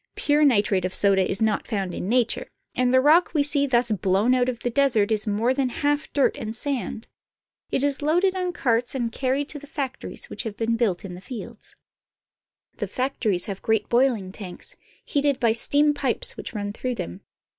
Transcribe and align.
Pure 0.15 0.43
nitrate 0.45 0.83
of 0.83 0.95
soda 0.95 1.29
is 1.29 1.43
not 1.43 1.67
found 1.67 1.93
in 1.93 2.09
nature, 2.09 2.47
and 2.73 2.91
the 2.91 2.99
rock 2.99 3.35
we 3.35 3.43
see 3.43 3.67
thus 3.67 3.91
blown 3.91 4.33
out 4.33 4.49
of 4.49 4.57
the 4.61 4.71
desert 4.71 5.11
is 5.11 5.27
more 5.27 5.53
than 5.53 5.69
half 5.69 6.11
dirt 6.11 6.35
and 6.37 6.55
sand. 6.55 7.07
It 7.69 7.83
is 7.83 8.01
loaded 8.01 8.35
on 8.35 8.51
carts 8.51 8.95
and 8.95 9.11
carried 9.11 9.47
to 9.49 9.59
factories 9.59 10.27
which 10.27 10.41
have 10.41 10.57
been 10.57 10.75
built 10.75 11.05
in 11.05 11.13
the 11.13 11.21
fields. 11.21 11.75
CARP. 11.75 11.77
S. 11.77 11.77
AM.— 11.77 12.77
7 12.77 12.77
I04 12.79 12.79
CHILE. 12.79 12.79
SALT 12.79 12.79
ROCK 12.79 12.79
The 13.11 13.17
factories 13.27 13.45
have 13.45 13.61
great 13.61 13.89
boiling 13.89 14.31
tanks, 14.31 14.75
heated 15.05 15.39
by 15.39 15.51
steam 15.51 15.93
pipes 15.93 16.35
which 16.35 16.53
run 16.55 16.73
through 16.73 16.95
them. 16.95 17.21